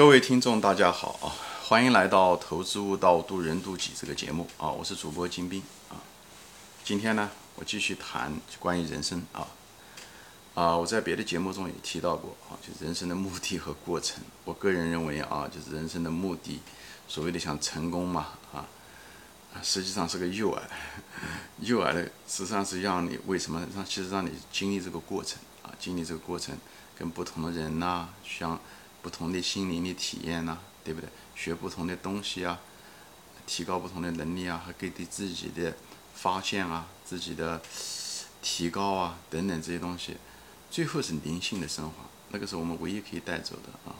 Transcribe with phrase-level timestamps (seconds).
[0.00, 1.28] 各位听众，大家好啊！
[1.68, 4.70] 欢迎来到《投资悟道，渡人渡己》这个节目啊！
[4.70, 6.00] 我是主播金兵啊。
[6.82, 9.46] 今天呢，我继续谈关于人生啊
[10.54, 10.74] 啊！
[10.74, 14.22] 我在别的节目中也提到过啊，就人生的目的和过程。
[14.46, 16.60] 我个人认为啊，就是人生的目的，
[17.06, 18.64] 所谓的想成功嘛啊，
[19.62, 20.60] 实际上是个诱饵，
[21.60, 26.56] 诱饵的实际上是让你为什么让其实让你经历这个过程啊，经历这个过程，
[26.98, 28.58] 跟不同的人呐相。
[29.02, 31.08] 不同的心灵的体验呐，对不对？
[31.34, 32.60] 学不同的东西啊，
[33.46, 35.74] 提高不同的能力啊，和给对自己的
[36.14, 37.62] 发现啊、自己的
[38.42, 40.16] 提高啊等等这些东西，
[40.70, 42.04] 最后是灵性的升华。
[42.28, 43.96] 那个是我们唯一可以带走的啊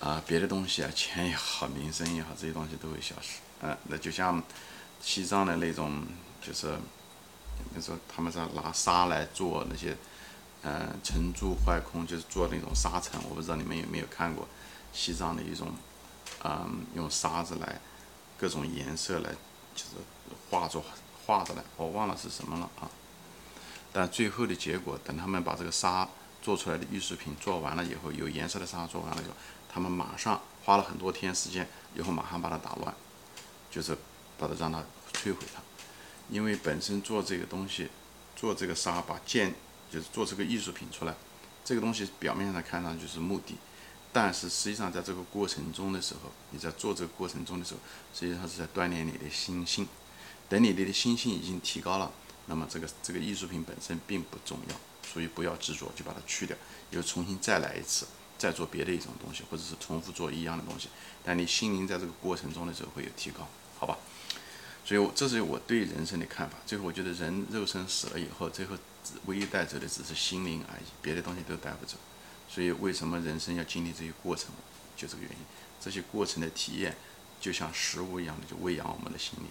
[0.00, 3.40] 啊，别的东西啊，钱也好，名声也好，这些东西都会消失。
[3.60, 4.42] 嗯，那就像
[5.02, 6.06] 西藏的那种，
[6.40, 6.76] 就是
[7.74, 9.96] 你说他们是拿沙来做那些。
[10.68, 14.48] 嗯，成住坏空就是做那种沙尘，我不知道你们有没有看过
[14.92, 15.72] 西藏的一种，
[16.42, 17.80] 嗯，用沙子来
[18.36, 19.30] 各种颜色来
[19.76, 19.90] 就是
[20.50, 20.82] 画作
[21.24, 22.90] 画的来，我忘了是什么了啊。
[23.92, 26.08] 但最后的结果，等他们把这个沙
[26.42, 29.34] 做出来的艺术品做完了以后，有颜色的沙做完了以后，
[29.72, 32.92] 他们马上花了很多天时间，以后马上把它打乱，
[33.70, 33.96] 就是
[34.36, 34.80] 把它让它
[35.12, 35.62] 摧毁它，
[36.28, 37.88] 因为本身做这个东西，
[38.34, 39.54] 做这个沙把建。
[39.90, 41.14] 就是做这个艺术品出来，
[41.64, 43.56] 这个东西表面上看上去是目的，
[44.12, 47.80] 但是实际上在这个过程中的时候，你在做这个过程中的时候，
[48.14, 49.86] 实际上是在锻炼你的心性。
[50.48, 52.12] 等你的心性已经提高了，
[52.46, 54.76] 那么这个这个艺术品本身并不重要，
[55.12, 56.56] 所以不要执着，就把它去掉，
[56.90, 58.06] 又重新再来一次，
[58.38, 60.88] 再做别的一种东西，或者是重复做一样的东西。
[61.24, 63.98] 但你心灵在这个过程中的时候会有提高，好吧？
[64.84, 66.56] 所以我这是我对人生的看法。
[66.64, 68.76] 最后，我觉得人肉身死了以后，最后
[69.26, 71.96] 唯一带走的只是心灵而已，别的东西都带不走。
[72.48, 74.50] 所以，为什么人生要经历这些过程？
[74.96, 75.38] 就这个原因。
[75.80, 76.96] 这些过程的体验，
[77.40, 79.46] 就像食物一样的，就喂养我们的心灵。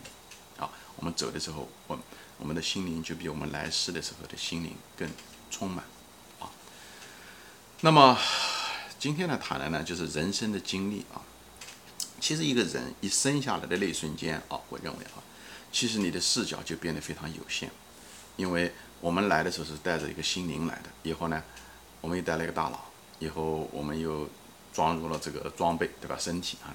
[0.58, 2.00] 啊，我们走的时候，我
[2.38, 5.10] 我们的心灵就比我们来世的时候的心灵更
[5.52, 5.86] 充满。
[6.40, 6.50] 啊，
[7.82, 8.18] 那么
[8.98, 11.22] 今天呢，谈的呢，就是人生的经历啊。
[12.20, 15.22] 其实一个人一生下来的那一瞬间啊，我认为啊，
[15.72, 17.70] 其实你的视角就变得非常有限，
[18.36, 21.42] 因为我们来的时候是带着一个心灵来的，以后呢，
[22.02, 22.86] 我们又带了一个大脑，
[23.20, 24.28] 以后我们又
[24.74, 26.18] 装入了这个装备，对吧？
[26.20, 26.74] 身体啊，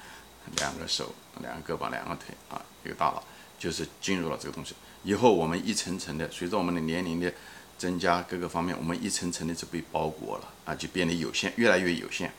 [0.58, 3.22] 两个手、两个胳膊、两个腿啊，一个大脑，
[3.58, 4.74] 就是进入了这个东西。
[5.02, 7.32] 以后我们一层层的，随着我们的年龄的
[7.76, 12.32] 增加，各个方面，我们一层层的就被包裹了啊，就变得有限，越来越有限。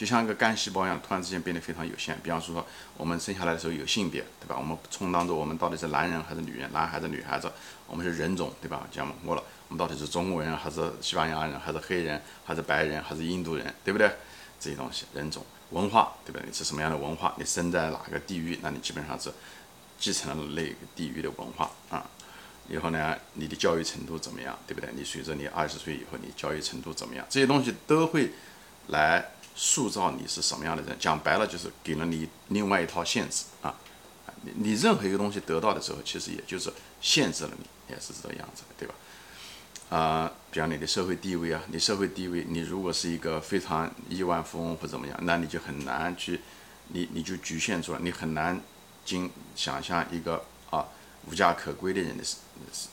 [0.00, 2.18] 就像一个干细胞一样，突然之间变得非常有限。
[2.22, 2.66] 比方说，
[2.96, 4.56] 我们生下来的时候有性别，对吧？
[4.58, 7.52] 我们充当着我们到底是男人还是女人，男孩子女孩子，
[7.86, 8.88] 我们是人种，对吧？
[8.90, 14.10] 讲过了，我们到底是中国人还是西班牙人，还是黑人，还是白人，还是印度人，对不对？
[14.58, 16.46] 这些东西，人种、文化，对不对？
[16.46, 17.34] 你是什么样的文化？
[17.36, 18.58] 你生在哪个地域？
[18.62, 19.30] 那你基本上是
[19.98, 22.08] 继承了那个地域的文化啊。
[22.70, 24.88] 以后呢，你的教育程度怎么样，对不对？
[24.94, 27.26] 你随着你二十岁以后，你教育程度怎么样？
[27.28, 28.30] 这些东西都会
[28.86, 29.32] 来。
[29.54, 33.74] 塑造你是什么样的人，讲白了就是给了你另外一套限制啊！
[34.42, 38.94] 你你任何一个东西得到的时候，其实也就是限制了你，也是这个样子，对吧？
[39.90, 46.40] 啊，比方你的社会地位啊，你社会地位，你如果是一个非常亿万富翁或怎么样，那你就很难去，
[46.88, 48.58] 你你就局限住了，你很难
[49.04, 50.86] 经想象一个啊
[51.26, 52.38] 无家可归的人的生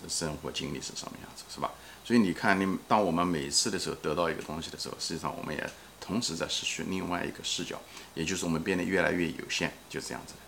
[0.09, 1.71] 生活经历是什么样子，是吧？
[2.07, 5.69] 所以你看，你当我们每次的时候得到一个东西的时候，实际上我们也。
[5.99, 7.81] 同时在失去另外一个视角，
[8.13, 10.39] 也就是我们变得越来越有限，就这样子的。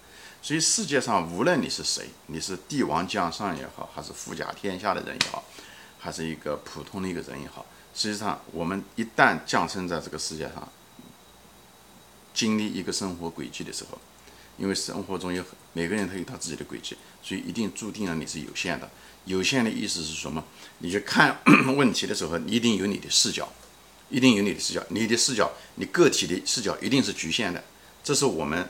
[0.42, 5.44] 所以世界上无论你是谁，你是帝王将相也好，还是富甲天下的人也好，
[6.00, 10.66] 还是一个普通的一个人也好，实际上我们一旦降生在这个世界上，
[12.34, 14.00] 经历一个生活轨迹的时候，
[14.60, 15.44] 因为生活中有
[15.74, 18.90] 每个人他有他自己的轨迹，所以一定注定了你是有限的。
[19.26, 20.44] 有限的意思是什么？
[20.80, 21.40] 你去看
[21.78, 23.48] 问题的时候，你一定有你的视角。
[24.12, 27.64] 一定有你的视角，你的视角，你个体的视角一定是局限的，
[28.04, 28.68] 这是我们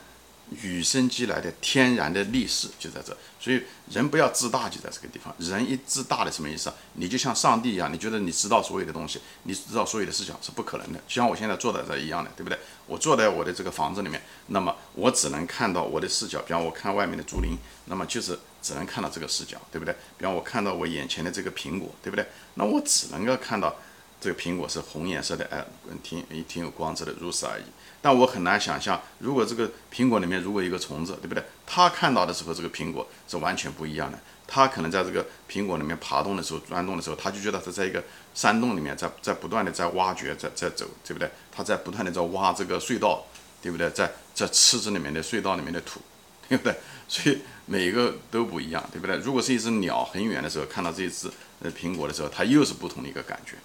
[0.62, 3.16] 与生俱来的天然的历史就在这。
[3.38, 5.34] 所以人不要自大，就在这个地方。
[5.38, 6.74] 人一自大的什么意思啊？
[6.94, 10.98] 你就像上帝一样，你觉得你知道所有的东西，你知道所有的视角是不可能的。
[11.08, 12.58] 就像我现在坐在这一样的，对不对？
[12.86, 16.40] 我坐在我的这个房子里面，那么我只能看到我的视角。
[16.42, 17.56] 比方我看外面的竹林，
[17.86, 19.94] 那么就是只能看到这个视角，对不对？
[20.18, 22.26] 比方我看到我眼前的这个苹果，对不对？
[22.54, 23.74] 那我只能够看到。
[24.22, 25.64] 这个苹果是红颜色的，哎，
[26.02, 27.62] 挺挺有光泽的，如此而已。
[28.02, 31.44] 但我很难想象，如果这个苹果里面如果一个虫子，对不对？
[31.66, 34.18] 它看到的时候，这个苹果是完全不一样的。
[34.46, 38.02] 它可能在这个苹果里面爬动的时候、钻动的时候，它就觉得它在一个
[38.34, 41.30] 山洞里面，在在不断的在挖掘，在在走，对不对？
[41.52, 43.24] 它在不断的在挖这个隧道，
[43.62, 43.88] 对不对？
[43.90, 46.00] 在在吃这里面的隧道里面的土，
[46.48, 46.74] 对不对？
[47.06, 49.16] 所以每一个都不一样，对不对？
[49.18, 51.30] 如果是一只鸟很远的时候看到这一只
[51.60, 53.56] 呃苹果的时候，它又是不同的一个感觉。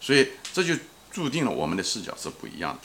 [0.00, 0.74] 所以这就
[1.10, 2.80] 注定了我们的视角是不一样的。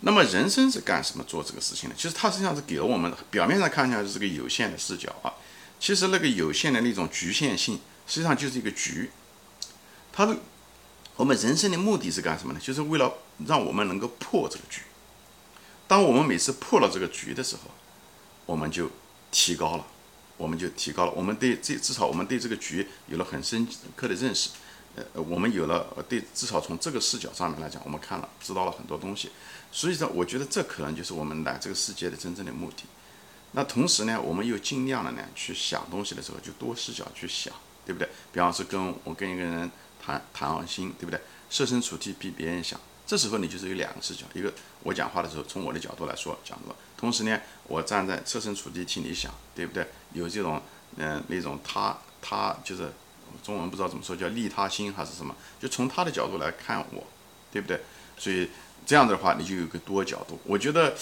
[0.00, 1.94] 那么人生是干什么做这个事情的？
[1.94, 5.32] 其实它实际上是给了我们表面上看起来是个有限的视角啊，
[5.80, 9.10] 其实那个有限的那种局限性，实际上就是一个局。
[10.12, 10.36] 它的
[11.16, 12.60] 我们人生的目的是干什么呢？
[12.60, 13.14] 就是为了
[13.46, 14.82] 让我们能够破这个局。
[15.86, 17.70] 当我们每次破了这个局的时候，
[18.46, 18.90] 我们就
[19.30, 19.86] 提高了，
[20.36, 23.66] 我们就提高了，我们对这至少我们对这个局有了很深
[23.96, 24.50] 刻的认识。
[24.96, 29.30] 呃，我们有了对，至少从这个视角上面来讲，我们看了知道了很多东西。
[29.72, 32.84] 所以说，我觉得这可能就是我们来这个世界的真正的目的。
[33.50, 37.52] 那同时呢，我们又尽量的呢去想东西的时候，就多视角去想，
[37.84, 38.08] 对不对？
[38.32, 39.68] 比方说，跟我跟一个人
[40.00, 41.20] 谈谈心，对不对？
[41.50, 44.54] 设身处地比别人想，这时候你就是有两个视角，一个
[44.84, 49.84] 我讲话的时候从我的角度来说讲的，同时呢，我站在设身处地替你想，对不对？
[50.12, 50.62] 有这种
[50.96, 52.92] 嗯那种他他就是。
[53.42, 55.34] 中文不知道怎么说，叫利他心还是什么？
[55.60, 57.06] 就从他的角度来看我，
[57.52, 57.80] 对不对？
[58.16, 58.48] 所以
[58.86, 60.38] 这样的话，你就有个多角度。
[60.44, 60.94] 我觉得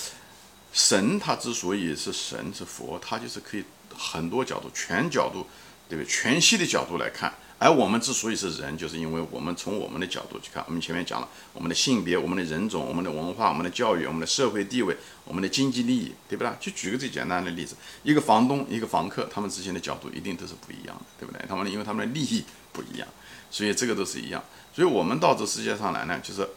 [0.73, 3.64] 神他之所以是神是佛，他就是可以
[3.96, 5.46] 很多角度、全角度，
[5.92, 6.10] 对不对？
[6.10, 7.30] 全息的角度来看。
[7.58, 10.64] 而我们之所以是人，就是因为我们从我们的角度去看。
[10.66, 16.50] 我们前面讲了，我们的性别、我们的人种、我们的文化、我们的教育、我们的社会地位、我们的经济利益，对不对？
[16.58, 21.40] 就举个最简单的例子，一个房东、一个房客，他们之间的角度一定都是不一样的，对不对？
[21.46, 22.42] 他们因为他们的利益
[22.72, 23.06] 不一样，
[23.48, 24.42] 所以这个都是一样。
[24.74, 26.48] 所以我们到这世界上来呢，就是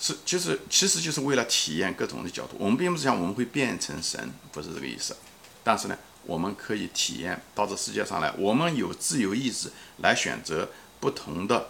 [0.00, 2.56] 是就是其实就是为了体验各种的角度。
[2.58, 5.16] 我们并不是讲我们会变成神，不是这个意思。
[5.62, 5.96] 但是呢。
[6.26, 10.68] 我们可以体验到这世界上来，我们有自由意志来选择
[11.00, 11.68] 不同的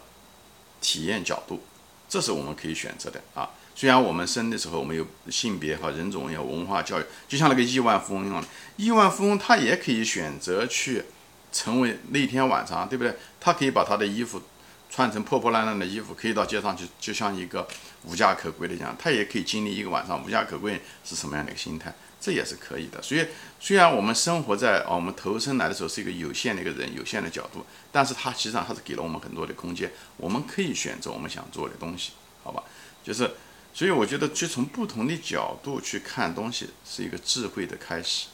[0.80, 1.62] 体验角度，
[2.08, 3.50] 这是我们可以选择的啊。
[3.74, 8.42] 虽然我们生的时候我们有性别和人种，有文化教育，就像那个亿万富翁一样，
[8.76, 11.04] 亿万富翁他也可以选择去
[11.52, 13.14] 成为那天晚上，对不对？
[13.38, 14.40] 他可以把他的衣服
[14.88, 17.68] 穿成破破烂烂的衣服，可以到街上去，就像一个
[18.04, 21.94] 无家可归的一样，他也可以经历一个晚上无家可归是什么样的一个心态。
[22.26, 23.24] 这也是可以的，所以
[23.60, 32.64] 虽然我们生活在啊，我们投生来的时候是一个有限的一个人，有限的角度，但是它实际上它是给了我们很多的空间，我们可以选择我们想做的东西，好吧？
[33.04, 33.30] 就是，
[33.72, 38.26] 所以我觉得去从不同的角度去看东西是一个智慧的开始，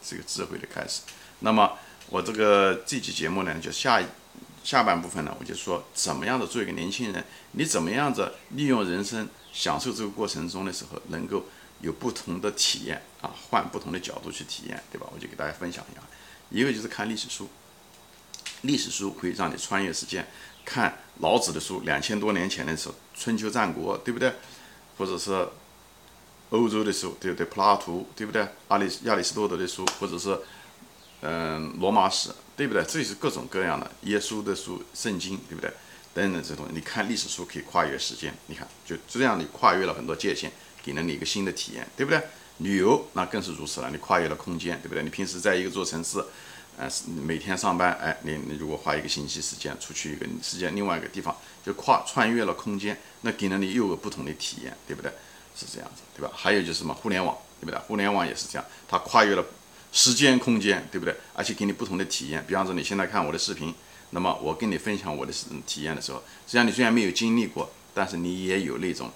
[0.00, 1.00] 是一个智慧的开始。
[1.40, 1.72] 那么
[2.10, 4.00] 我这个这期节目呢，就下
[4.62, 11.44] 下半部分呢，我就说怎么样的做一个年轻人，你怎么样子利用人生，享受这个过程中的时候能够。
[11.82, 15.06] 有不同的体验啊，换不同的角度去体验，对吧？
[15.12, 16.00] 我就给大家分享一下，
[16.48, 17.48] 一个就是看历史书，
[18.62, 20.26] 历史书可以让你穿越时间，
[20.64, 24.32] 看老子的书，两千多年前的时候，春秋战国，对不对？
[24.96, 25.48] 或者是
[26.50, 27.44] 欧洲的书，对不对？
[27.46, 28.46] 柏拉图，对不对？
[28.68, 30.38] 阿里亚里士多德的书，或者是
[31.22, 32.84] 嗯罗马史，对不对？
[32.84, 35.72] 这是各种各样的耶稣的书，圣经，对不对？
[36.14, 40.52] 等等这东西，你看历史书可以跨越时间，你看就这样，你跨越了很多界限。
[40.82, 42.20] 给了你一个新的体验，对不对？
[42.58, 45.02] 旅游那更是如此了，你跨越了空间，对不对？
[45.02, 46.22] 你平时在一个座城市，
[46.76, 46.88] 呃，
[47.24, 51.34] 每天上班，哎，你你如果花一个星期时间出去一个世界另外一个地方，
[51.64, 55.10] 就跨穿越了空间，那给了你又有不同的体验，对不对？
[55.56, 56.30] 是这样子，对吧？
[56.34, 57.78] 还有就是什么互联网，对不对？
[57.80, 59.44] 互联网也是这样，它跨越了
[59.90, 61.16] 时间空间，对不对？
[61.34, 62.44] 而且给你不同的体验。
[62.46, 63.74] 比方说你现在看我的视频，
[64.10, 65.32] 那么我跟你分享我的
[65.66, 69.10] 体验的时候，实际上你虽然没有经历过，但是你也有那种。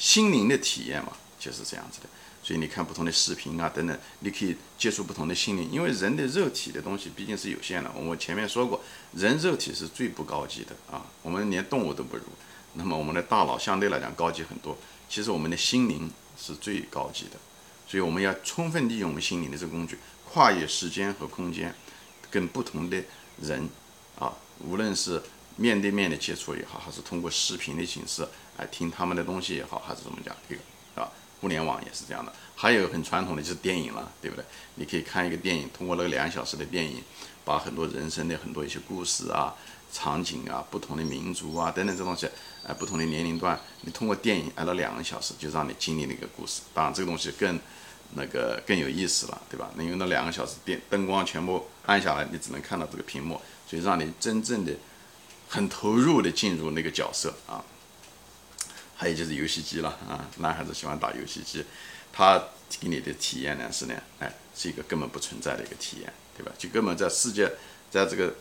[0.00, 2.08] 心灵的体验嘛，就是这样子的。
[2.42, 5.70] 所以你看不同的视频啊，等等，你可以接触不同的心灵。
[5.70, 7.92] 因为人的肉体的东西毕竟是有限的。
[7.94, 12.22] 我前面说过，人肉体是最不高级的啊，我们连动物都不如。
[12.72, 14.74] 那么我们的大脑相对来讲高级很多。
[15.06, 17.32] 其实我们的心灵是最高级的。
[17.86, 19.98] 所以我们要充分利用我们心灵的这个工具，
[20.32, 21.74] 跨越时间和空间，
[22.30, 23.04] 跟不同的
[23.42, 23.68] 人
[24.18, 25.20] 啊，无论是
[25.56, 28.26] 面对面的接触也好，还是通过视频的形式。
[28.66, 30.34] 听他们的东西也好，还是怎么讲？
[30.48, 30.60] 这个
[31.02, 31.08] 啊，
[31.40, 32.32] 互联网也是这样的。
[32.54, 34.44] 还有很传统的就是电影了，对不对？
[34.74, 37.02] 你可以看一个电影，通过那个两小时的电影，
[37.44, 39.54] 把很多人生的很多一些故事啊、
[39.90, 42.28] 场景啊、不同的民族啊等等这东西，
[42.66, 46.60] 哎，不同的年龄段，你通过电影按了两个小时，就让你经历那个故事。
[46.74, 47.58] 当然，这个东西更
[48.14, 49.70] 那个更有意思了，对吧？
[49.76, 54.72] 那因为那两个小时电灯光全部暗下来，你只能看到这个屏幕，所以让你真正的
[55.48, 57.64] 很投入的进入那个角色啊。
[59.00, 61.64] 还有就是游戏机了啊，男孩子喜欢打游戏机，
[62.12, 62.38] 他
[62.78, 66.52] 给你的体验呢是呢，哎，是一个根本不存在的一个体验，对吧？
[66.58, 67.50] 就根本在世界，
[67.90, 68.34] 在这个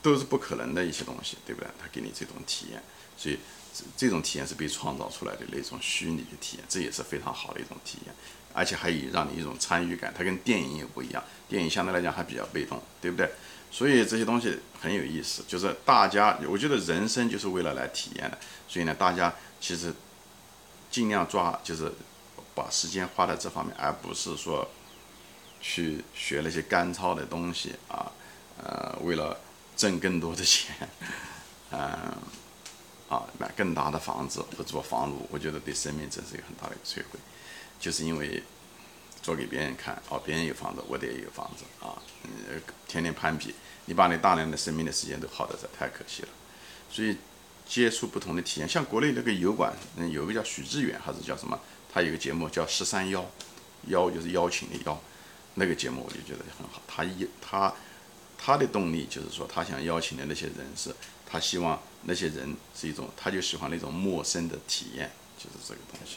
[0.00, 1.68] 都是不可能的一些东西，对不对？
[1.78, 2.82] 他给你这种体验，
[3.14, 3.38] 所以
[3.74, 8.14] 这这种体验是被创造出来的那种虚拟的体验，这也是非常好的一种体验，
[8.54, 10.14] 而且还有让你一种参与感。
[10.16, 13.30] 它跟电影也不一样，电影相对来讲还比较被动，对不对？
[13.70, 19.30] 所以这些东西很有意思，就是大家，我觉得人生就是为了来体验的，所以呢，大家。
[19.60, 19.92] 其实
[20.90, 21.92] 尽量抓，就是
[22.54, 24.66] 把时间花在这方面，而不是说
[25.60, 28.10] 去学那些干操的东西啊，
[28.58, 29.38] 呃，为了
[29.76, 30.74] 挣更多的钱，
[31.70, 31.78] 嗯，
[33.10, 37.20] 啊，买更大的房子或做房奴，我觉得对生命真是一个很大的一个摧毁，
[37.78, 38.42] 就是因为
[39.22, 46.28] 做给别人看，哦，别人有房子，我得有房子啊，嗯，天天攀比，你把你大量的生命的时间都耗在这，太可惜了，
[46.90, 47.16] 所以。
[47.70, 51.56] 接触不同的体验，像国内那个油管，嗯，有个叫许志远还是叫什么，
[51.88, 53.24] 他有个节目叫十三邀，
[53.86, 55.00] 邀就是邀请的邀，
[55.54, 56.82] 那个节目我就觉得很好。
[56.88, 57.72] 他一他
[58.36, 60.92] 他的动力就是说，他想邀请的那些人是，
[61.24, 65.08] 他希望那些人是一种，他就喜欢那种陌生的体验，
[65.38, 66.16] 就是这个东西，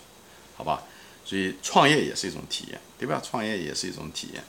[0.57, 0.81] 好吧？
[1.23, 3.21] 所以创业也是一种体验，对吧？
[3.23, 4.43] 创业也是一种体验，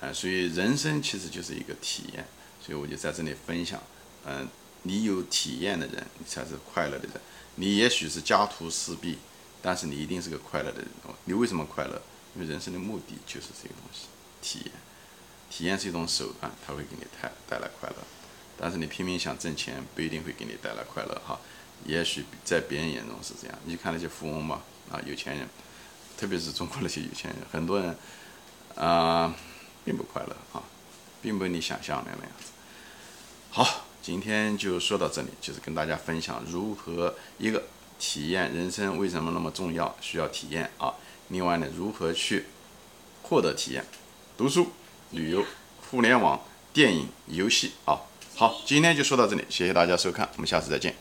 [0.00, 2.26] 呃，所以人生其实就是一个体验，
[2.60, 3.80] 所以我就在这里分享，
[4.26, 4.48] 嗯。
[4.82, 7.12] 你有体验的人，你才是快乐的人。
[7.56, 9.18] 你也许是家徒四壁，
[9.60, 10.88] 但是你一定是个快乐的人。
[11.24, 12.00] 你为什么快乐？
[12.34, 14.06] 因为人生的目的就是这个东西，
[14.40, 14.72] 体验。
[15.50, 17.96] 体验是一种手段，它会给你带带来快乐。
[18.56, 21.38] 但是你拼命想挣钱，不一定会给你带来快乐哈。
[21.84, 23.58] 也许在别人眼中是这样。
[23.64, 25.48] 你看那些富翁嘛，啊，有钱人，
[26.16, 27.96] 特别是中国那些有钱人，很多人
[28.76, 29.34] 啊，
[29.84, 30.62] 并不快乐啊，
[31.20, 32.52] 并不你想象的那样子。
[33.50, 33.86] 好。
[34.02, 37.64] 今天就说到这里，就是跟大家分享如何一个
[37.98, 40.94] 体验人生为什么那么重要，需要体验啊。
[41.28, 42.46] 另外呢，如何去
[43.22, 43.84] 获得体验，
[44.36, 44.72] 读书、
[45.10, 45.44] 旅游、
[45.90, 46.40] 互联网、
[46.72, 48.00] 电影、游戏啊。
[48.34, 50.94] 好，今天就说到这里，谢谢大家收看，我们下次再见。